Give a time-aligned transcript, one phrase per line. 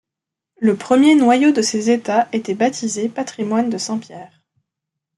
[0.57, 4.41] Le premier noyau de ces États était baptisé patrimoine de saint Pierre.